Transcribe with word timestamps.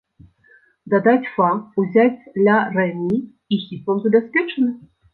Дадаць 0.93 1.31
фа, 1.35 1.51
узяць 1.85 2.21
ля-рэ-мі, 2.49 3.23
і 3.55 3.63
хіт 3.69 3.81
вам 3.95 4.05
забяспечаны! 4.11 4.71